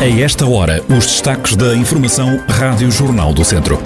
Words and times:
A 0.00 0.08
esta 0.08 0.46
hora, 0.46 0.82
os 0.88 1.04
destaques 1.04 1.54
da 1.54 1.76
Informação 1.76 2.40
Rádio 2.48 2.90
Jornal 2.90 3.34
do 3.34 3.44
Centro. 3.44 3.78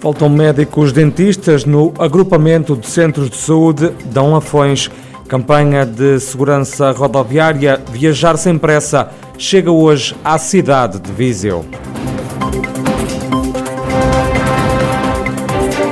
Faltam 0.00 0.30
médicos 0.30 0.90
dentistas 0.90 1.66
no 1.66 1.92
agrupamento 1.98 2.74
de 2.74 2.86
centros 2.86 3.28
de 3.28 3.36
saúde 3.36 3.92
Dão 4.06 4.32
Lafões. 4.32 4.90
Campanha 5.28 5.84
de 5.84 6.18
segurança 6.18 6.92
rodoviária 6.92 7.78
Viajar 7.92 8.38
sem 8.38 8.56
pressa 8.56 9.10
chega 9.36 9.70
hoje 9.70 10.16
à 10.24 10.38
cidade 10.38 10.98
de 10.98 11.12
Viseu. 11.12 11.62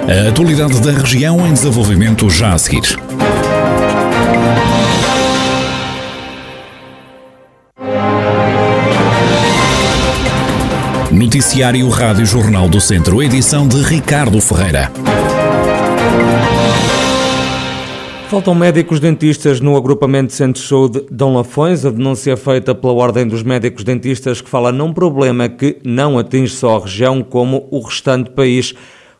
A 0.08 0.28
atualidade 0.30 0.80
da 0.80 0.92
região 0.92 1.46
em 1.46 1.52
desenvolvimento 1.52 2.30
já 2.30 2.54
a 2.54 2.58
seguir. 2.58 3.03
Noticiário 11.24 11.88
Rádio 11.88 12.26
Jornal 12.26 12.68
do 12.68 12.78
Centro, 12.78 13.22
edição 13.22 13.66
de 13.66 13.80
Ricardo 13.80 14.38
Ferreira. 14.42 14.92
Faltam 18.28 18.54
médicos 18.54 19.00
dentistas 19.00 19.58
no 19.58 19.74
agrupamento 19.74 20.26
de 20.26 20.34
centros 20.34 20.62
de 20.62 20.68
saúde 20.68 21.06
Dom 21.10 21.34
Lafões. 21.34 21.86
A 21.86 21.90
denúncia 21.90 22.32
é 22.32 22.36
feita 22.36 22.74
pela 22.74 22.92
Ordem 22.92 23.26
dos 23.26 23.42
Médicos 23.42 23.84
Dentistas 23.84 24.42
que 24.42 24.50
fala 24.50 24.70
num 24.70 24.92
problema 24.92 25.48
que 25.48 25.78
não 25.82 26.18
atinge 26.18 26.54
só 26.54 26.76
a 26.76 26.80
região 26.80 27.22
como 27.22 27.66
o 27.70 27.80
restante 27.80 28.28
país. 28.28 28.74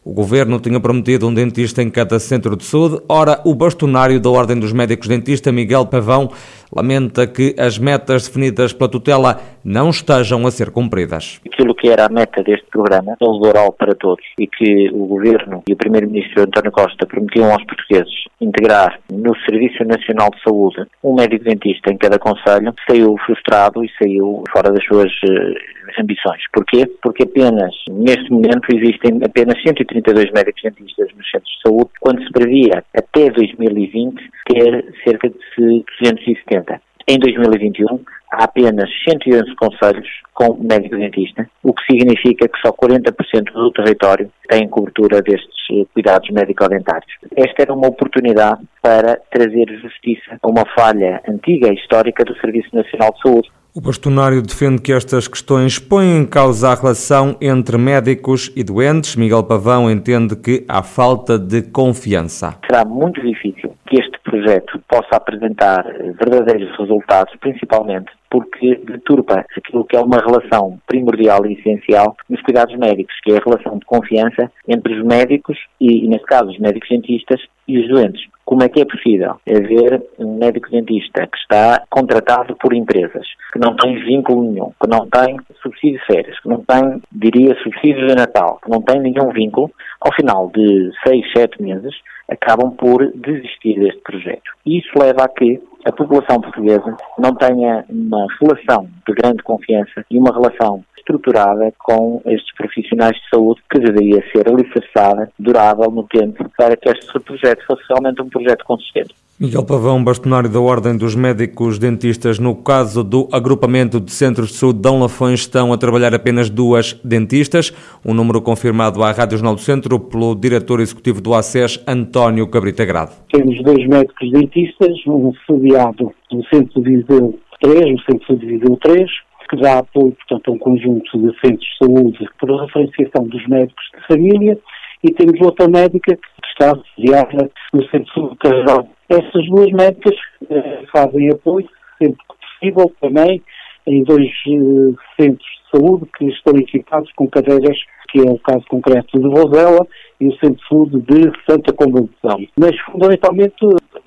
O 0.04 0.12
governo 0.12 0.60
tinha 0.60 0.78
prometido 0.78 1.26
um 1.26 1.32
dentista 1.32 1.82
em 1.82 1.88
cada 1.88 2.20
centro 2.20 2.54
de 2.54 2.64
saúde. 2.66 3.00
Ora, 3.08 3.40
o 3.42 3.54
bastonário 3.54 4.20
da 4.20 4.28
Ordem 4.28 4.60
dos 4.60 4.70
Médicos 4.70 5.08
Dentistas, 5.08 5.54
Miguel 5.54 5.86
Pavão, 5.86 6.30
lamenta 6.74 7.26
que 7.26 7.54
as 7.58 7.78
metas 7.78 8.26
definidas 8.26 8.72
pela 8.72 8.90
tutela 8.90 9.40
não 9.64 9.90
estejam 9.90 10.46
a 10.46 10.50
ser 10.50 10.70
cumpridas. 10.70 11.40
Aquilo 11.46 11.74
que 11.74 11.88
era 11.88 12.06
a 12.06 12.08
meta 12.08 12.42
deste 12.42 12.66
programa, 12.70 13.16
saúde 13.18 13.48
oral 13.48 13.72
para 13.72 13.94
todos, 13.94 14.24
e 14.38 14.46
que 14.46 14.90
o 14.92 15.06
Governo 15.06 15.62
e 15.68 15.72
o 15.72 15.76
Primeiro-Ministro 15.76 16.42
António 16.42 16.72
Costa 16.72 17.06
prometiam 17.06 17.50
aos 17.50 17.64
portugueses 17.64 18.24
integrar 18.40 18.98
no 19.10 19.34
Serviço 19.48 19.84
Nacional 19.84 20.30
de 20.30 20.42
Saúde 20.42 20.84
um 21.02 21.14
médico 21.14 21.44
dentista 21.44 21.92
em 21.92 21.96
cada 21.96 22.18
conselho, 22.18 22.74
saiu 22.88 23.16
frustrado 23.24 23.84
e 23.84 23.90
saiu 23.98 24.42
fora 24.52 24.72
das 24.72 24.84
suas 24.84 25.10
uh, 25.10 26.00
ambições. 26.00 26.42
Porquê? 26.52 26.86
Porque 27.02 27.24
apenas, 27.24 27.74
neste 27.90 28.30
momento, 28.30 28.66
existem 28.72 29.20
apenas 29.24 29.60
132 29.62 30.30
médicos 30.32 30.62
dentistas 30.62 31.08
nos 31.16 31.30
centros 31.30 31.52
de 31.52 31.68
saúde, 31.68 31.90
quando 32.00 32.22
se 32.22 32.32
previa 32.32 32.84
até 32.94 33.30
2020 33.30 34.34
ter 34.46 34.84
cerca 35.04 35.28
de 35.28 35.84
270. 36.00 36.63
Em 37.06 37.18
2021, 37.18 38.00
há 38.32 38.44
apenas 38.44 38.88
111 39.06 39.54
conselhos 39.56 40.08
com 40.32 40.54
médico 40.54 40.96
dentista, 40.96 41.46
o 41.62 41.74
que 41.74 41.84
significa 41.84 42.48
que 42.48 42.58
só 42.60 42.72
40% 42.72 43.52
do 43.52 43.70
território 43.72 44.30
tem 44.48 44.66
cobertura 44.68 45.20
destes 45.20 45.54
eh, 45.70 45.84
cuidados 45.92 46.30
médico-dentários. 46.30 47.12
Esta 47.36 47.62
era 47.62 47.74
uma 47.74 47.88
oportunidade 47.88 48.62
para 48.80 49.20
trazer 49.30 49.66
justiça 49.82 50.38
a 50.42 50.48
uma 50.48 50.64
falha 50.74 51.20
antiga 51.28 51.68
e 51.68 51.74
histórica 51.74 52.24
do 52.24 52.34
Serviço 52.40 52.74
Nacional 52.74 53.12
de 53.12 53.20
Saúde. 53.20 53.50
O 53.76 53.80
bastonário 53.80 54.40
defende 54.40 54.80
que 54.80 54.92
estas 54.92 55.26
questões 55.26 55.80
põem 55.80 56.18
em 56.18 56.24
causa 56.24 56.68
a 56.68 56.74
relação 56.76 57.36
entre 57.40 57.76
médicos 57.76 58.52
e 58.54 58.62
doentes. 58.62 59.16
Miguel 59.16 59.42
Pavão 59.42 59.90
entende 59.90 60.36
que 60.36 60.64
há 60.68 60.80
falta 60.80 61.36
de 61.36 61.60
confiança. 61.60 62.56
Será 62.64 62.84
muito 62.84 63.20
difícil 63.20 63.74
que 63.88 63.96
este 63.96 64.13
projeto 64.34 64.82
possa 64.88 65.16
apresentar 65.16 65.84
verdadeiros 66.18 66.76
resultados, 66.76 67.34
principalmente 67.40 68.10
porque 68.28 68.74
deturpa 68.84 69.44
aquilo 69.56 69.84
que 69.84 69.96
é 69.96 70.00
uma 70.00 70.18
relação 70.18 70.76
primordial 70.88 71.46
e 71.46 71.52
essencial 71.52 72.16
nos 72.28 72.42
cuidados 72.42 72.76
médicos, 72.76 73.14
que 73.22 73.30
é 73.30 73.36
a 73.36 73.44
relação 73.44 73.78
de 73.78 73.86
confiança 73.86 74.50
entre 74.66 74.94
os 74.94 75.04
médicos 75.04 75.56
e, 75.80 76.08
neste 76.08 76.26
caso, 76.26 76.50
os 76.50 76.58
médicos 76.58 76.88
dentistas 76.88 77.40
e 77.68 77.78
os 77.78 77.88
doentes. 77.88 78.22
Como 78.44 78.64
é 78.64 78.68
que 78.68 78.80
é 78.80 78.84
possível 78.84 79.36
haver 79.48 80.02
um 80.18 80.36
médico 80.36 80.68
dentista 80.68 81.26
que 81.28 81.38
está 81.38 81.82
contratado 81.88 82.56
por 82.56 82.74
empresas, 82.74 83.26
que 83.52 83.58
não 83.60 83.76
tem 83.76 83.94
vínculo 84.04 84.50
nenhum, 84.50 84.72
que 84.82 84.90
não 84.90 85.08
tem 85.08 85.36
subsídio 85.62 86.00
de 86.00 86.06
férias, 86.06 86.40
que 86.40 86.48
não 86.48 86.62
tem, 86.64 87.00
diria, 87.12 87.54
subsídio 87.62 88.08
de 88.08 88.16
Natal, 88.16 88.58
que 88.62 88.70
não 88.70 88.82
tem 88.82 89.00
nenhum 89.00 89.30
vínculo, 89.30 89.70
ao 90.00 90.12
final 90.12 90.50
de 90.52 90.90
seis, 91.06 91.24
sete 91.32 91.62
meses, 91.62 91.94
acabam 92.34 92.70
por 92.72 93.10
desistir 93.14 93.78
deste 93.78 94.00
projeto. 94.00 94.50
Isso 94.66 94.90
leva 94.98 95.24
a 95.24 95.28
que 95.28 95.60
a 95.84 95.92
população 95.92 96.40
portuguesa 96.40 96.96
não 97.18 97.34
tenha 97.34 97.84
uma 97.88 98.26
relação 98.40 98.88
de 99.06 99.14
grande 99.14 99.42
confiança 99.42 100.04
e 100.10 100.18
uma 100.18 100.32
relação 100.32 100.84
estruturada 101.04 101.72
com 101.78 102.22
estes 102.24 102.54
profissionais 102.56 103.16
de 103.16 103.28
saúde 103.28 103.60
que 103.70 103.78
deveria 103.78 104.24
ser 104.32 104.48
alicerçada, 104.48 105.30
durável 105.38 105.90
no 105.90 106.04
tempo, 106.04 106.50
para 106.56 106.76
que 106.76 106.88
este 106.88 107.20
projeto 107.20 107.64
fosse 107.66 107.82
realmente 107.88 108.22
um 108.22 108.28
projeto 108.28 108.64
consistente. 108.64 109.14
Miguel 109.38 109.66
Pavão, 109.66 110.02
bastonário 110.02 110.48
da 110.48 110.60
Ordem 110.60 110.96
dos 110.96 111.16
Médicos 111.16 111.76
Dentistas, 111.76 112.38
no 112.38 112.54
caso 112.54 113.02
do 113.02 113.28
agrupamento 113.32 113.98
de 113.98 114.12
centros 114.12 114.50
de 114.50 114.54
saúde 114.54 114.76
de 114.76 114.82
Dão 114.82 115.00
Lafões, 115.00 115.40
estão 115.40 115.72
a 115.72 115.76
trabalhar 115.76 116.14
apenas 116.14 116.48
duas 116.48 116.92
dentistas, 117.04 117.72
um 118.04 118.14
número 118.14 118.40
confirmado 118.40 119.02
à 119.02 119.10
Rádio 119.10 119.38
Jornal 119.38 119.56
do 119.56 119.60
Centro 119.60 119.98
pelo 119.98 120.36
diretor 120.36 120.80
executivo 120.80 121.20
do 121.20 121.34
ACES, 121.34 121.82
António 121.84 122.46
Cabrita 122.46 122.84
Grado. 122.84 123.12
Temos 123.32 123.60
dois 123.64 123.84
médicos 123.88 124.30
dentistas, 124.30 124.96
um 125.08 125.32
sediado 125.50 126.12
no 126.30 126.44
Centro 126.46 126.80
de 126.80 126.96
Viseu 126.96 127.36
3, 127.60 127.90
no 127.90 128.02
Centro 128.02 128.36
de 128.36 128.46
Viseu 128.46 128.78
3, 128.82 129.10
que 129.54 129.62
dá 129.62 129.78
apoio, 129.78 130.12
portanto, 130.12 130.50
a 130.50 130.54
um 130.54 130.58
conjunto 130.58 131.18
de 131.18 131.40
centros 131.40 131.66
de 131.66 131.86
saúde 131.86 132.28
por 132.38 132.60
referenciação 132.60 133.26
dos 133.26 133.46
médicos 133.46 133.84
de 133.94 134.06
família, 134.06 134.58
e 135.02 135.12
temos 135.12 135.40
outra 135.42 135.68
médica 135.68 136.16
que 136.16 136.48
está 136.48 136.72
sediada 136.96 137.50
no 137.72 137.82
Centro 137.90 138.04
de 138.04 138.14
Saúde 138.14 138.36
Carregal. 138.36 138.88
Essas 139.08 139.46
duas 139.48 139.70
médicas 139.70 140.14
eh, 140.50 140.82
fazem 140.90 141.30
apoio, 141.30 141.68
sempre 141.98 142.16
que 142.16 142.70
possível, 142.74 142.92
também 143.00 143.42
em 143.86 144.02
dois 144.02 144.30
eh, 144.46 144.94
centros 145.20 145.46
de 145.46 145.78
saúde 145.78 146.06
que 146.16 146.24
estão 146.26 146.54
equipados 146.56 147.12
com 147.12 147.28
cadeiras, 147.28 147.76
que 148.10 148.20
é 148.20 148.30
o 148.30 148.38
caso 148.38 148.64
concreto 148.68 149.18
de 149.18 149.28
Vozela 149.28 149.86
e 150.20 150.28
o 150.28 150.32
Centro 150.38 150.56
de 150.56 150.68
Saúde 150.68 151.00
de 151.02 151.32
Santa 151.48 151.72
Combação. 151.74 152.38
Mas, 152.56 152.78
fundamentalmente, 152.90 153.56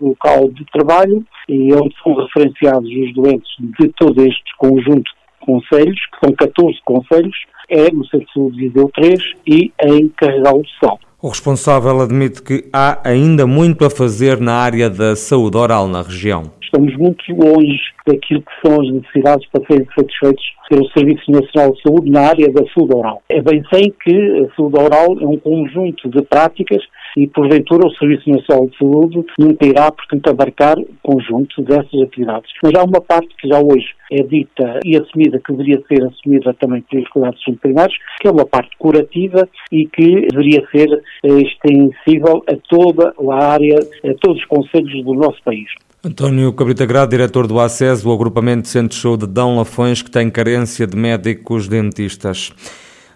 local 0.02 0.50
de 0.50 0.66
trabalho 0.72 1.24
e 1.48 1.74
onde 1.74 1.96
são 2.04 2.16
referenciados 2.16 2.90
os 2.90 3.14
doentes 3.14 3.52
de 3.60 3.88
todo 3.90 4.20
este 4.22 4.58
conjunto 4.58 5.17
conselhos, 5.48 6.00
que 6.12 6.26
são 6.26 6.36
14 6.36 6.78
conselhos, 6.84 7.36
é 7.70 7.90
no 7.90 8.06
Centro 8.06 8.52
de 8.52 8.68
Viseu 8.68 8.92
3 8.94 9.20
e 9.48 9.72
em 9.82 10.10
Carregal 10.10 10.62
do 10.62 10.68
Sol. 10.80 11.00
O 11.20 11.30
responsável 11.30 12.00
admite 12.02 12.44
que 12.44 12.66
há 12.72 13.00
ainda 13.04 13.48
muito 13.48 13.84
a 13.84 13.90
fazer 13.90 14.40
na 14.40 14.54
área 14.54 14.90
da 14.90 15.16
saúde 15.16 15.58
oral 15.58 15.88
na 15.88 16.04
região. 16.04 16.52
Estamos 16.68 16.98
muito 16.98 17.24
longe 17.32 17.80
daquilo 18.06 18.42
que 18.42 18.68
são 18.68 18.82
as 18.82 18.92
necessidades 18.92 19.48
para 19.52 19.66
serem 19.68 19.88
satisfeitos 19.98 20.44
pelo 20.70 20.86
Serviço 20.90 21.32
Nacional 21.32 21.72
de 21.72 21.82
Saúde 21.82 22.12
na 22.12 22.22
área 22.28 22.52
da 22.52 22.64
saúde 22.74 22.94
oral. 22.94 23.22
É 23.30 23.42
bem 23.42 23.64
sei 23.74 23.94
que 24.04 24.46
a 24.46 24.56
saúde 24.56 24.78
oral 24.78 25.18
é 25.20 25.26
um 25.26 25.38
conjunto 25.38 26.10
de 26.10 26.22
práticas 26.24 26.84
e, 27.16 27.26
porventura, 27.28 27.88
o 27.88 27.96
Serviço 27.96 28.30
Nacional 28.30 28.68
de 28.68 28.78
Saúde 28.78 29.26
nunca 29.40 29.66
irá, 29.66 29.90
portanto, 29.92 30.30
abarcar 30.30 30.76
conjunto 31.02 31.62
dessas 31.62 32.02
atividades. 32.02 32.52
Mas 32.62 32.74
há 32.76 32.84
uma 32.84 33.00
parte 33.00 33.30
que 33.40 33.48
já 33.48 33.60
hoje 33.60 33.88
é 34.12 34.24
dita 34.24 34.80
e 34.86 34.98
assumida, 34.98 35.40
que 35.40 35.54
deveria 35.54 35.82
ser 35.88 36.04
assumida 36.04 36.54
também 36.54 36.82
pelos 36.82 37.08
cuidados 37.10 37.42
primários, 37.62 37.98
que 38.20 38.28
é 38.28 38.32
uma 38.32 38.46
parte 38.46 38.76
curativa 38.78 39.48
e 39.72 39.88
que 39.88 40.28
deveria 40.28 40.68
ser 40.70 41.02
eh, 41.24 41.42
extensível 41.42 42.44
a 42.48 42.56
toda 42.70 43.14
a 43.18 43.52
área, 43.54 43.78
a 44.04 44.14
todos 44.20 44.38
os 44.38 44.46
conselhos 44.46 45.04
do 45.04 45.14
nosso 45.14 45.42
país. 45.44 45.70
António 46.08 46.54
Cabrita 46.54 46.86
Grado, 46.86 47.10
diretor 47.10 47.48
do 47.48 47.60
ACES, 47.60 48.06
o 48.06 48.14
agrupamento 48.14 48.62
de 48.62 48.70
Centros 48.70 48.96
de 48.96 49.02
Saúde 49.02 49.28
de 49.28 49.34
Dão 49.34 49.58
Lafões, 49.58 50.02
que 50.02 50.10
tem 50.10 50.30
carência 50.30 50.88
de 50.88 50.96
médicos 50.96 51.68
dentistas. 51.68 52.54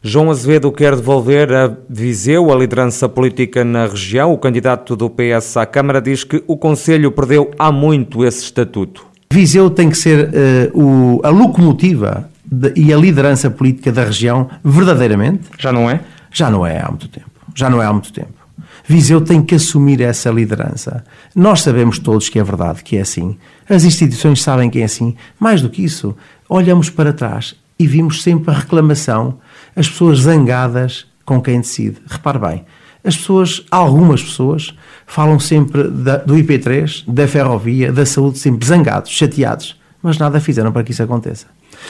João 0.04 0.30
Azevedo 0.30 0.70
quer 0.74 0.98
devolver 0.98 1.54
a 1.54 1.74
Viseu 1.90 2.52
a 2.52 2.56
liderança 2.56 3.08
política 3.08 3.64
na 3.64 3.86
região. 3.86 4.34
O 4.34 4.38
candidato 4.38 4.98
do 4.98 5.10
PS 5.10 5.56
à 5.56 5.66
Câmara 5.66 6.02
diz 6.02 6.26
que 6.26 6.44
o 6.46 6.58
Conselho 6.58 7.14
perdeu 7.14 7.52
há 7.58 7.72
muito 7.72 8.26
esse 8.26 8.44
estatuto. 8.44 9.06
Viseu 9.32 9.70
tem 9.70 9.90
que 9.90 9.98
ser 9.98 10.28
uh, 10.28 10.78
o, 10.78 11.22
a 11.24 11.30
locomotiva 11.30 12.30
de, 12.46 12.74
e 12.76 12.94
a 12.94 12.98
liderança 12.98 13.50
política 13.50 13.90
da 13.90 14.04
região, 14.04 14.50
verdadeiramente. 14.62 15.44
Já 15.58 15.72
não 15.72 15.90
é? 15.90 16.02
Já 16.30 16.52
não 16.52 16.68
é 16.68 16.82
há 16.82 16.90
muito 16.90 17.08
tempo. 17.08 17.32
Já 17.56 17.70
não 17.70 17.82
é 17.82 17.86
há 17.86 17.94
muito 17.94 18.12
tempo. 18.12 18.41
Viseu 18.88 19.22
tem 19.22 19.42
que 19.42 19.56
assumir 19.56 20.02
essa 20.02 20.30
liderança. 20.30 21.04
Nós 21.36 21.62
sabemos 21.62 22.00
todos 22.00 22.30
que 22.30 22.40
é 22.40 22.44
verdade, 22.44 22.84
que 22.84 22.98
é 22.98 23.02
assim. 23.02 23.38
As 23.70 23.84
instituições 23.84 24.42
sabem 24.42 24.70
que 24.70 24.80
é 24.80 24.84
assim. 24.84 25.16
Mais 25.40 25.62
do 25.62 25.70
que 25.70 25.84
isso, 25.84 26.16
olhamos 26.50 26.90
para 26.90 27.14
trás 27.14 27.56
e 27.78 27.88
vimos 27.88 28.22
sempre 28.22 28.52
a 28.52 28.58
reclamação, 28.58 29.40
as 29.76 29.90
pessoas 29.90 30.20
zangadas 30.20 31.08
com 31.26 31.42
quem 31.42 31.62
decide. 31.62 31.98
Repare 32.08 32.40
bem, 32.40 32.66
As 33.04 33.18
pessoas, 33.18 33.66
algumas 33.72 34.22
pessoas, 34.22 34.76
falam 35.08 35.40
sempre 35.40 35.88
da, 35.90 36.18
do 36.18 36.36
IP3, 36.36 37.04
da 37.08 37.28
ferrovia, 37.28 37.92
da 37.92 38.06
saúde, 38.06 38.38
sempre 38.38 38.68
zangados, 38.68 39.12
chateados, 39.12 39.80
mas 40.04 40.18
nada 40.18 40.40
fizeram 40.40 40.72
para 40.72 40.84
que 40.84 40.92
isso 40.92 41.02
aconteça. 41.02 41.48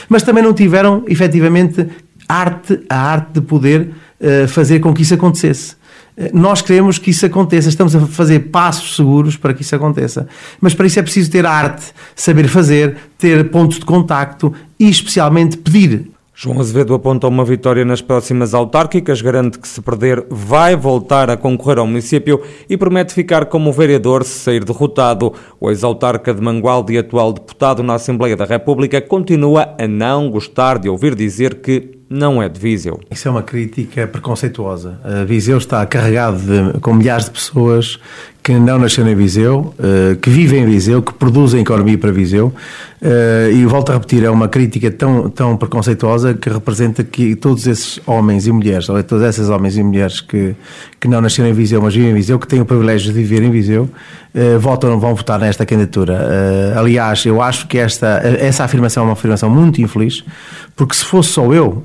Mas 0.07 0.23
também 0.23 0.43
não 0.43 0.53
tiveram, 0.53 1.03
efetivamente, 1.07 1.87
arte, 2.27 2.79
a 2.89 2.97
arte 2.97 3.33
de 3.33 3.41
poder 3.41 3.91
uh, 4.19 4.47
fazer 4.47 4.79
com 4.79 4.93
que 4.93 5.01
isso 5.01 5.13
acontecesse. 5.13 5.75
Nós 6.33 6.61
queremos 6.61 6.97
que 6.97 7.09
isso 7.09 7.25
aconteça, 7.25 7.69
estamos 7.69 7.95
a 7.95 8.05
fazer 8.07 8.39
passos 8.51 8.95
seguros 8.95 9.37
para 9.37 9.53
que 9.53 9.61
isso 9.61 9.75
aconteça. 9.75 10.27
Mas 10.59 10.73
para 10.73 10.85
isso 10.85 10.99
é 10.99 11.03
preciso 11.03 11.31
ter 11.31 11.45
arte, 11.45 11.85
saber 12.15 12.47
fazer, 12.47 12.97
ter 13.17 13.49
pontos 13.49 13.79
de 13.79 13.85
contacto 13.85 14.53
e, 14.79 14.89
especialmente, 14.89 15.57
pedir 15.57 16.11
João 16.43 16.59
Azevedo 16.59 16.95
aponta 16.95 17.27
uma 17.27 17.45
vitória 17.45 17.85
nas 17.85 18.01
próximas 18.01 18.55
autárquicas, 18.55 19.21
garante 19.21 19.59
que 19.59 19.67
se 19.67 19.79
perder 19.79 20.25
vai 20.27 20.75
voltar 20.75 21.29
a 21.29 21.37
concorrer 21.37 21.77
ao 21.77 21.85
município 21.85 22.41
e 22.67 22.75
promete 22.75 23.13
ficar 23.13 23.45
como 23.45 23.71
vereador 23.71 24.23
se 24.23 24.39
sair 24.39 24.63
derrotado. 24.63 25.33
O 25.59 25.69
ex-autarca 25.69 26.33
de 26.33 26.41
Mangualde 26.41 26.93
e 26.93 26.97
atual 26.97 27.31
deputado 27.31 27.83
na 27.83 27.93
Assembleia 27.93 28.35
da 28.35 28.45
República 28.45 28.99
continua 28.99 29.75
a 29.77 29.87
não 29.87 30.31
gostar 30.31 30.79
de 30.79 30.89
ouvir 30.89 31.13
dizer 31.13 31.61
que 31.61 32.00
não 32.11 32.43
é 32.43 32.49
de 32.49 32.59
Viseu. 32.59 32.99
Isso 33.09 33.25
é 33.25 33.31
uma 33.31 33.41
crítica 33.41 34.05
preconceituosa. 34.05 34.99
A 35.01 35.23
Viseu 35.23 35.57
está 35.57 35.85
carregado 35.85 36.39
de, 36.39 36.79
com 36.81 36.93
milhares 36.93 37.25
de 37.25 37.31
pessoas 37.31 37.97
que 38.43 38.53
não 38.53 38.79
nasceram 38.79 39.09
em 39.09 39.15
Viseu, 39.15 39.73
uh, 39.77 40.15
que 40.15 40.29
vivem 40.29 40.63
em 40.63 40.65
Viseu, 40.65 41.01
que 41.01 41.13
produzem 41.13 41.61
economia 41.61 41.97
para 41.97 42.11
Viseu. 42.11 42.47
Uh, 43.01 43.51
e 43.51 43.65
volto 43.65 43.91
a 43.91 43.93
repetir, 43.93 44.23
é 44.23 44.29
uma 44.29 44.47
crítica 44.47 44.89
tão, 44.89 45.29
tão 45.29 45.55
preconceituosa 45.55 46.33
que 46.33 46.49
representa 46.49 47.03
que 47.03 47.35
todos 47.35 47.67
esses 47.67 47.99
homens 48.05 48.47
e 48.47 48.51
mulheres, 48.51 48.89
ou 48.89 49.01
todas 49.03 49.25
essas 49.25 49.49
homens 49.49 49.77
e 49.77 49.83
mulheres 49.83 50.21
que, 50.21 50.55
que 50.99 51.07
não 51.07 51.21
nasceram 51.21 51.49
em 51.49 51.53
Viseu, 51.53 51.81
mas 51.81 51.93
vivem 51.93 52.11
em 52.11 52.13
Viseu, 52.15 52.39
que 52.39 52.47
têm 52.47 52.61
o 52.61 52.65
privilégio 52.65 53.13
de 53.13 53.13
viver 53.13 53.43
em 53.43 53.51
Viseu, 53.51 53.83
uh, 54.33 54.59
votam, 54.59 54.99
vão 54.99 55.13
votar 55.13 55.39
nesta 55.39 55.65
candidatura. 55.65 56.19
aliás, 56.75 57.25
eu 57.25 57.41
acho 57.41 57.67
que 57.67 57.77
esta, 57.77 58.21
essa 58.39 58.63
afirmação 58.63 59.03
é 59.03 59.05
uma 59.07 59.13
afirmação 59.13 59.49
muito 59.51 59.81
infeliz, 59.81 60.23
porque 60.75 60.95
se 60.95 61.05
fosse 61.05 61.29
só 61.29 61.53
eu, 61.53 61.83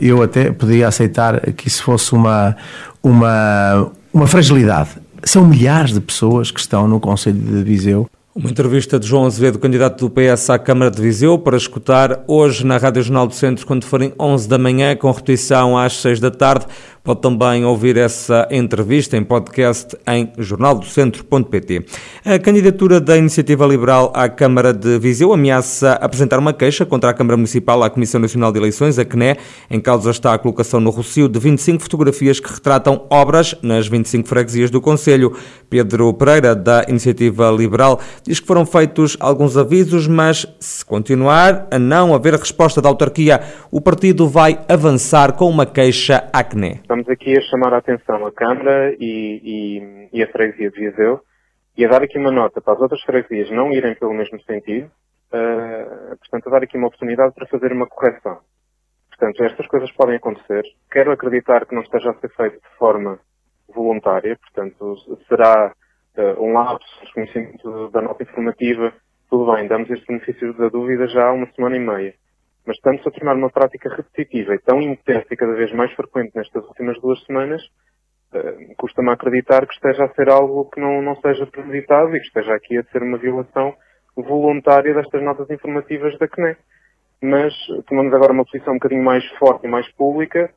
eu 0.00 0.22
até 0.22 0.50
poderia 0.50 0.88
aceitar 0.88 1.40
que 1.52 1.68
isso 1.68 1.82
fosse 1.82 2.12
uma, 2.12 2.56
uma, 3.02 3.90
uma 4.12 4.26
fragilidade 4.26 5.04
são 5.24 5.46
milhares 5.46 5.92
de 5.92 6.00
pessoas 6.00 6.50
que 6.50 6.60
estão 6.60 6.86
no 6.86 7.00
Conselho 7.00 7.38
de 7.38 7.62
Viseu. 7.62 8.08
Uma 8.34 8.50
entrevista 8.50 8.98
de 8.98 9.06
João 9.06 9.26
Azevedo, 9.26 9.60
candidato 9.60 10.08
do 10.08 10.10
PS 10.10 10.50
à 10.50 10.58
Câmara 10.58 10.90
de 10.90 11.00
Viseu, 11.00 11.38
para 11.38 11.56
escutar 11.56 12.24
hoje 12.26 12.66
na 12.66 12.76
Rádio 12.76 13.02
Jornal 13.02 13.28
do 13.28 13.34
Centro, 13.34 13.64
quando 13.64 13.84
forem 13.84 14.12
11 14.18 14.48
da 14.48 14.58
manhã, 14.58 14.96
com 14.96 15.10
repetição 15.10 15.78
às 15.78 16.00
6 16.00 16.18
da 16.18 16.32
tarde. 16.32 16.66
Pode 17.04 17.20
também 17.20 17.66
ouvir 17.66 17.98
essa 17.98 18.48
entrevista 18.50 19.14
em 19.14 19.22
podcast 19.22 19.94
em 20.06 20.32
jornaldocentro.pt. 20.38 21.84
A 22.24 22.38
candidatura 22.38 22.98
da 22.98 23.14
Iniciativa 23.14 23.66
Liberal 23.66 24.10
à 24.14 24.26
Câmara 24.26 24.72
de 24.72 24.98
Viseu 24.98 25.30
ameaça 25.30 25.92
apresentar 26.00 26.38
uma 26.38 26.54
queixa 26.54 26.86
contra 26.86 27.10
a 27.10 27.12
Câmara 27.12 27.36
Municipal 27.36 27.82
à 27.82 27.90
Comissão 27.90 28.18
Nacional 28.18 28.50
de 28.50 28.58
Eleições, 28.58 28.98
a 28.98 29.04
CNE. 29.04 29.36
Em 29.70 29.78
causa 29.80 30.10
está 30.10 30.32
a 30.32 30.38
colocação 30.38 30.80
no 30.80 30.88
Rocio 30.88 31.28
de 31.28 31.38
25 31.38 31.82
fotografias 31.82 32.40
que 32.40 32.50
retratam 32.50 33.04
obras 33.10 33.54
nas 33.60 33.86
25 33.86 34.26
freguesias 34.26 34.70
do 34.70 34.80
Conselho. 34.80 35.36
Pedro 35.68 36.10
Pereira, 36.14 36.54
da 36.54 36.86
Iniciativa 36.88 37.50
Liberal, 37.50 38.00
diz 38.26 38.40
que 38.40 38.46
foram 38.46 38.64
feitos 38.64 39.14
alguns 39.20 39.58
avisos, 39.58 40.06
mas 40.06 40.46
se 40.58 40.82
continuar 40.82 41.68
a 41.70 41.78
não 41.78 42.14
haver 42.14 42.32
resposta 42.32 42.80
da 42.80 42.88
autarquia, 42.88 43.42
o 43.70 43.78
partido 43.78 44.26
vai 44.26 44.58
avançar 44.66 45.32
com 45.32 45.50
uma 45.50 45.66
queixa 45.66 46.24
à 46.32 46.42
CNE 46.42 46.80
estamos 46.94 47.08
aqui 47.08 47.36
a 47.36 47.40
chamar 47.42 47.74
a 47.74 47.78
atenção 47.78 48.24
a 48.24 48.32
Câmara 48.32 48.94
e, 49.00 49.40
e, 49.42 50.08
e, 50.12 50.22
a 50.22 50.30
freguesia 50.30 50.70
de 50.70 50.78
Viseu 50.78 51.20
e 51.76 51.84
a 51.84 51.88
dar 51.88 52.04
aqui 52.04 52.16
uma 52.16 52.30
nota 52.30 52.60
para 52.60 52.74
as 52.74 52.80
outras 52.80 53.02
freguesias 53.02 53.50
não 53.50 53.72
irem 53.72 53.96
pelo 53.96 54.14
mesmo 54.14 54.40
sentido, 54.42 54.88
uh, 55.32 56.16
portanto, 56.16 56.46
a 56.46 56.50
dar 56.52 56.62
aqui 56.62 56.76
uma 56.76 56.86
oportunidade 56.86 57.34
para 57.34 57.48
fazer 57.48 57.72
uma 57.72 57.88
correção. 57.88 58.38
Portanto, 59.08 59.42
estas 59.42 59.66
coisas 59.66 59.90
podem 59.90 60.16
acontecer. 60.16 60.62
Quero 60.88 61.10
acreditar 61.10 61.66
que 61.66 61.74
não 61.74 61.82
esteja 61.82 62.10
a 62.10 62.14
ser 62.14 62.30
feito 62.30 62.60
de 62.62 62.78
forma 62.78 63.18
voluntária, 63.74 64.38
portanto, 64.38 64.94
será 65.26 65.74
uh, 66.16 66.44
um 66.44 66.52
lapso, 66.52 67.00
desconhecimento 67.02 67.90
da 67.90 68.02
nota 68.02 68.22
informativa, 68.22 68.92
tudo 69.28 69.52
bem, 69.52 69.66
damos 69.66 69.90
este 69.90 70.06
benefício 70.06 70.54
da 70.54 70.68
dúvida 70.68 71.08
já 71.08 71.26
há 71.26 71.32
uma 71.32 71.50
semana 71.54 71.76
e 71.76 71.80
meia 71.80 72.14
mas 72.66 72.76
estando-se 72.76 73.08
a 73.08 73.12
tornar 73.12 73.36
uma 73.36 73.50
prática 73.50 73.88
repetitiva 73.88 74.54
e 74.54 74.58
tão 74.58 74.80
intensa 74.80 75.26
e 75.30 75.36
cada 75.36 75.54
vez 75.54 75.72
mais 75.72 75.92
frequente 75.92 76.34
nestas 76.34 76.64
últimas 76.64 77.00
duas 77.00 77.22
semanas, 77.24 77.62
uh, 78.32 78.74
custa-me 78.76 79.10
acreditar 79.10 79.66
que 79.66 79.74
esteja 79.74 80.04
a 80.04 80.14
ser 80.14 80.28
algo 80.30 80.70
que 80.70 80.80
não, 80.80 81.02
não 81.02 81.16
seja 81.16 81.46
premeditado 81.46 82.16
e 82.16 82.20
que 82.20 82.26
esteja 82.26 82.54
aqui 82.54 82.78
a 82.78 82.84
ser 82.84 83.02
uma 83.02 83.18
violação 83.18 83.74
voluntária 84.16 84.94
destas 84.94 85.22
notas 85.22 85.50
informativas 85.50 86.16
da 86.18 86.28
CNE. 86.28 86.56
Mas 87.22 87.54
tomamos 87.88 88.12
agora 88.14 88.32
uma 88.32 88.44
posição 88.44 88.74
um 88.74 88.76
bocadinho 88.76 89.02
mais 89.02 89.24
forte 89.38 89.66
e 89.66 89.70
mais 89.70 89.90
pública. 89.92 90.50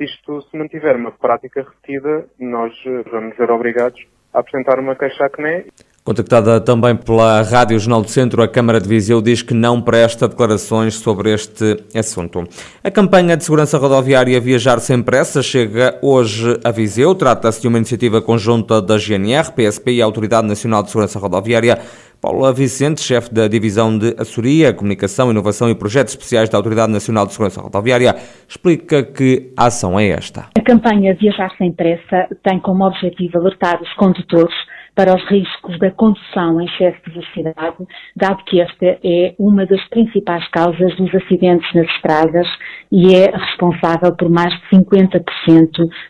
Isto, 0.00 0.42
se 0.42 0.56
mantiver 0.56 0.96
uma 0.96 1.12
prática 1.12 1.62
repetida, 1.62 2.26
nós 2.38 2.72
eh, 2.86 3.02
vamos 3.10 3.36
ver 3.36 3.50
obrigados 3.50 4.00
a 4.32 4.40
apresentar 4.40 4.80
uma 4.80 4.96
queixa 4.96 5.24
à 5.24 5.30
CNE. 5.30 5.70
Contactada 6.06 6.60
também 6.60 6.94
pela 6.94 7.40
Rádio 7.40 7.78
Jornal 7.78 8.02
do 8.02 8.10
Centro, 8.10 8.42
a 8.42 8.46
Câmara 8.46 8.78
de 8.78 8.86
Viseu 8.86 9.22
diz 9.22 9.40
que 9.40 9.54
não 9.54 9.80
presta 9.80 10.28
declarações 10.28 10.96
sobre 10.96 11.32
este 11.32 11.78
assunto. 11.96 12.44
A 12.84 12.90
campanha 12.90 13.38
de 13.38 13.42
segurança 13.42 13.78
rodoviária 13.78 14.38
Viajar 14.38 14.80
Sem 14.80 15.02
Pressa 15.02 15.42
chega 15.42 15.98
hoje 16.02 16.60
a 16.62 16.70
Viseu. 16.70 17.14
Trata-se 17.14 17.62
de 17.62 17.68
uma 17.68 17.78
iniciativa 17.78 18.20
conjunta 18.20 18.82
da 18.82 18.98
GNR, 18.98 19.50
PSP 19.52 19.92
e 19.92 20.02
a 20.02 20.04
Autoridade 20.04 20.46
Nacional 20.46 20.82
de 20.82 20.90
Segurança 20.90 21.18
Rodoviária. 21.18 21.78
Paula 22.20 22.52
Vicente, 22.52 23.00
chefe 23.00 23.32
da 23.32 23.48
Divisão 23.48 23.96
de 23.96 24.08
Assessoria, 24.18 24.74
Comunicação, 24.74 25.30
Inovação 25.30 25.70
e 25.70 25.74
Projetos 25.74 26.12
Especiais 26.12 26.50
da 26.50 26.58
Autoridade 26.58 26.92
Nacional 26.92 27.24
de 27.24 27.32
Segurança 27.32 27.62
Rodoviária, 27.62 28.14
explica 28.46 29.02
que 29.02 29.54
a 29.56 29.68
ação 29.68 29.98
é 29.98 30.08
esta. 30.08 30.48
A 30.54 30.62
campanha 30.62 31.16
Viajar 31.18 31.50
Sem 31.56 31.72
Pressa 31.72 32.28
tem 32.42 32.60
como 32.60 32.86
objetivo 32.86 33.38
alertar 33.38 33.80
os 33.80 33.92
condutores 33.94 34.54
para 34.94 35.14
os 35.14 35.22
riscos 35.28 35.78
da 35.78 35.90
condução 35.90 36.60
em 36.60 36.66
excesso 36.66 36.98
de 37.04 37.12
velocidade, 37.12 37.76
dado 38.16 38.44
que 38.44 38.60
esta 38.60 38.98
é 39.02 39.34
uma 39.38 39.66
das 39.66 39.82
principais 39.88 40.46
causas 40.48 40.96
dos 40.96 41.14
acidentes 41.14 41.68
nas 41.74 41.86
estradas 41.88 42.46
e 42.90 43.14
é 43.14 43.30
responsável 43.30 44.14
por 44.16 44.30
mais 44.30 44.52
de 44.54 44.78
50% 44.78 45.20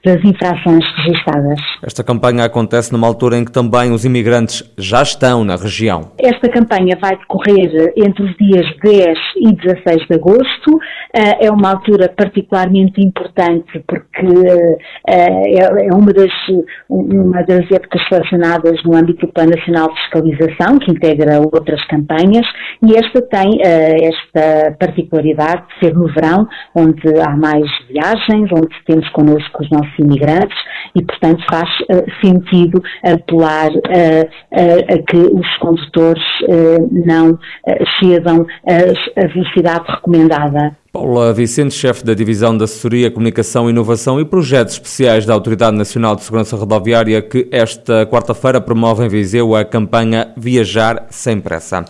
das 0.04 0.22
infrações 0.24 0.84
registradas. 0.96 1.60
Esta 1.82 2.04
campanha 2.04 2.44
acontece 2.44 2.92
numa 2.92 3.06
altura 3.06 3.38
em 3.38 3.44
que 3.44 3.52
também 3.52 3.90
os 3.92 4.04
imigrantes 4.04 4.62
já 4.76 5.02
estão 5.02 5.44
na 5.44 5.56
região. 5.56 6.12
Esta 6.18 6.48
campanha 6.48 6.96
vai 7.00 7.16
decorrer 7.16 7.92
entre 7.96 8.22
os 8.24 8.36
dias 8.36 8.66
10 8.82 9.18
e 9.36 9.52
16 9.52 10.06
de 10.06 10.14
agosto. 10.14 10.78
Eh, 11.14 11.46
é 11.46 11.50
uma 11.50 11.70
altura 11.70 12.12
particularmente 12.14 13.00
importante 13.00 13.82
porque 13.86 14.26
eh, 15.06 15.24
é, 15.54 15.86
é 15.86 15.94
uma 15.94 16.12
das, 16.12 16.32
uma 16.88 17.42
das 17.42 17.70
épocas 17.70 18.02
no 18.82 18.96
âmbito 18.96 19.26
do 19.26 19.32
Plano 19.32 19.50
Nacional 19.50 19.88
de 19.88 20.00
Fiscalização, 20.00 20.78
que 20.78 20.90
integra 20.90 21.40
outras 21.40 21.84
campanhas, 21.86 22.46
e 22.82 22.94
esta 22.96 23.22
tem 23.22 23.48
uh, 23.48 23.96
esta 24.02 24.76
particularidade 24.78 25.62
de 25.68 25.86
ser 25.86 25.94
no 25.94 26.06
verão, 26.12 26.48
onde 26.74 27.02
há 27.20 27.36
mais 27.36 27.64
viagens, 27.88 28.50
onde 28.52 28.74
temos 28.86 29.08
connosco 29.10 29.62
os 29.62 29.70
nossos 29.70 29.98
imigrantes, 29.98 30.56
e, 30.94 31.02
portanto, 31.02 31.44
faz 31.50 31.68
uh, 31.90 32.24
sentido 32.24 32.82
apelar 33.02 33.70
uh, 33.70 34.24
a 34.52 34.98
que 35.10 35.16
os 35.16 35.56
condutores 35.58 36.22
não 36.90 37.38
cedam 38.00 38.46
a 38.66 39.26
velocidade 39.26 39.84
recomendada. 39.88 40.83
Paula 40.94 41.32
Vicente, 41.32 41.74
chefe 41.74 42.04
da 42.04 42.14
Divisão 42.14 42.56
de 42.56 42.62
Assessoria, 42.62 43.10
Comunicação, 43.10 43.68
Inovação 43.68 44.20
e 44.20 44.24
Projetos 44.24 44.74
Especiais 44.74 45.26
da 45.26 45.34
Autoridade 45.34 45.76
Nacional 45.76 46.14
de 46.14 46.22
Segurança 46.22 46.54
Rodoviária, 46.54 47.20
que 47.20 47.48
esta 47.50 48.06
quarta-feira 48.06 48.60
promove 48.60 49.04
em 49.04 49.08
Viseu 49.08 49.56
a 49.56 49.64
campanha 49.64 50.32
Viajar 50.36 51.08
Sem 51.10 51.40
Pressa. 51.40 51.84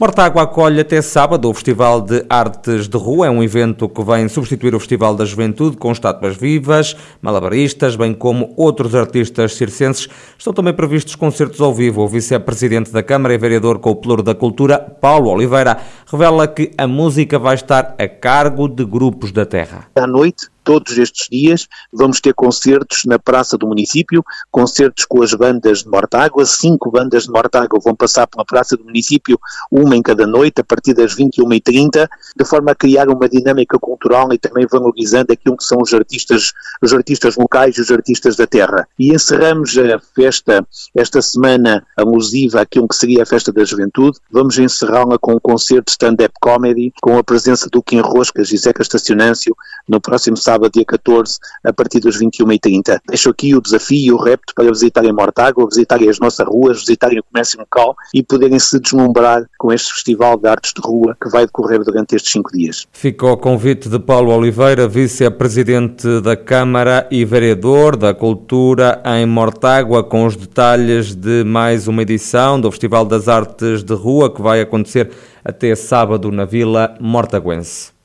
Mortágua 0.00 0.42
acolhe 0.42 0.80
até 0.80 1.02
sábado 1.02 1.50
o 1.50 1.54
Festival 1.54 2.00
de 2.00 2.24
Artes 2.30 2.88
de 2.88 2.96
Rua. 2.96 3.26
É 3.26 3.30
um 3.30 3.42
evento 3.42 3.88
que 3.88 4.00
vem 4.04 4.28
substituir 4.28 4.72
o 4.72 4.78
Festival 4.78 5.12
da 5.16 5.24
Juventude 5.24 5.76
com 5.76 5.90
estátuas 5.90 6.36
vivas, 6.36 6.96
malabaristas, 7.20 7.96
bem 7.96 8.14
como 8.14 8.54
outros 8.56 8.94
artistas 8.94 9.56
circenses. 9.56 10.08
Estão 10.38 10.52
também 10.52 10.72
previstos 10.72 11.16
concertos 11.16 11.60
ao 11.60 11.74
vivo. 11.74 12.02
O 12.02 12.06
vice-presidente 12.06 12.92
da 12.92 13.02
Câmara 13.02 13.34
e 13.34 13.38
vereador 13.38 13.80
com 13.80 13.90
o 13.90 13.96
Pluro 13.96 14.22
da 14.22 14.36
Cultura, 14.36 14.78
Paulo 14.78 15.30
Oliveira, 15.30 15.78
revela 16.10 16.48
que 16.48 16.72
a 16.76 16.86
música 16.86 17.38
vai 17.38 17.54
estar 17.54 17.94
a 17.98 18.08
cargo 18.08 18.66
de 18.66 18.84
grupos 18.84 19.30
da 19.30 19.44
terra. 19.44 19.86
À 19.94 20.06
noite 20.06 20.48
todos 20.68 20.98
estes 20.98 21.28
dias 21.30 21.66
vamos 21.90 22.20
ter 22.20 22.34
concertos 22.34 23.06
na 23.06 23.18
praça 23.18 23.56
do 23.56 23.66
município, 23.66 24.22
concertos 24.50 25.06
com 25.06 25.22
as 25.22 25.32
bandas 25.32 25.82
de 25.82 25.88
Mortágua, 25.88 26.44
cinco 26.44 26.90
bandas 26.90 27.22
de 27.22 27.30
Mortágua 27.30 27.80
vão 27.82 27.96
passar 27.96 28.26
pela 28.26 28.44
praça 28.44 28.76
do 28.76 28.84
município, 28.84 29.40
uma 29.72 29.96
em 29.96 30.02
cada 30.02 30.26
noite, 30.26 30.60
a 30.60 30.64
partir 30.64 30.92
das 30.92 31.16
21h30, 31.16 32.06
de 32.36 32.44
forma 32.44 32.72
a 32.72 32.74
criar 32.74 33.08
uma 33.08 33.26
dinâmica 33.26 33.78
cultural 33.78 34.30
e 34.30 34.36
também 34.36 34.66
valorizando 34.70 35.32
aquilo 35.32 35.56
que 35.56 35.64
são 35.64 35.78
os 35.80 35.94
artistas, 35.94 36.52
os 36.82 36.92
artistas 36.92 37.36
locais 37.36 37.78
e 37.78 37.80
os 37.80 37.90
artistas 37.90 38.36
da 38.36 38.46
terra. 38.46 38.86
E 38.98 39.14
encerramos 39.14 39.74
a 39.78 39.98
festa, 40.14 40.66
esta 40.94 41.22
semana 41.22 41.82
alusiva 41.96 42.60
àquilo 42.60 42.88
que 42.88 42.96
seria 42.96 43.22
a 43.22 43.26
festa 43.26 43.50
da 43.50 43.64
juventude, 43.64 44.18
vamos 44.30 44.58
encerrá-la 44.58 45.18
com 45.18 45.32
um 45.32 45.40
concerto 45.40 45.96
stand-up 45.98 46.32
comedy, 46.40 46.92
com 47.02 47.18
a 47.18 47.24
presença 47.24 47.68
do 47.70 47.82
Kim 47.82 47.98
e 47.98 48.56
Zeca 48.56 48.82
Estacionâncio, 48.82 49.54
no 49.88 50.00
próximo 50.00 50.36
sábado, 50.36 50.70
dia 50.72 50.84
14, 50.84 51.38
a 51.64 51.72
partir 51.72 52.00
das 52.00 52.18
21h30. 52.18 53.00
Deixo 53.08 53.30
aqui 53.30 53.54
o 53.54 53.60
desafio 53.60 53.98
e 53.98 54.12
o 54.12 54.16
repto 54.16 54.54
para 54.54 54.68
visitarem 54.68 55.12
Mortágua, 55.12 55.66
visitarem 55.68 56.08
as 56.08 56.20
nossas 56.20 56.46
ruas, 56.46 56.78
visitarem 56.78 57.18
o 57.18 57.24
comércio 57.24 57.58
local 57.58 57.96
e 58.14 58.22
poderem 58.22 58.58
se 58.58 58.78
deslumbrar 58.78 59.44
com 59.58 59.72
este 59.72 59.92
Festival 59.92 60.38
de 60.38 60.48
Artes 60.48 60.72
de 60.72 60.80
Rua 60.80 61.16
que 61.20 61.28
vai 61.28 61.46
decorrer 61.46 61.82
durante 61.82 62.14
estes 62.14 62.30
cinco 62.30 62.52
dias. 62.52 62.86
Fica 62.92 63.26
o 63.26 63.36
convite 63.36 63.88
de 63.88 63.98
Paulo 63.98 64.32
Oliveira, 64.32 64.86
vice-presidente 64.86 66.20
da 66.20 66.36
Câmara 66.36 67.08
e 67.10 67.24
vereador 67.24 67.96
da 67.96 68.14
Cultura 68.14 69.02
em 69.04 69.26
Mortágua, 69.26 70.04
com 70.04 70.26
os 70.26 70.36
detalhes 70.36 71.14
de 71.14 71.42
mais 71.44 71.88
uma 71.88 72.02
edição 72.02 72.60
do 72.60 72.70
Festival 72.70 73.04
das 73.04 73.26
Artes 73.26 73.82
de 73.82 73.94
Rua 73.94 74.32
que 74.32 74.40
vai 74.40 74.60
acontecer 74.60 75.10
até 75.44 75.74
sábado 75.74 76.30
na 76.30 76.44
Vila 76.44 76.96
Mortaguense. 77.00 77.97